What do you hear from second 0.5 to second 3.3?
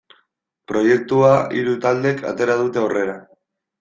Proiektua hiru taldek atera dute aurrera.